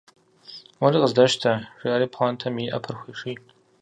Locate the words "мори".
0.79-0.97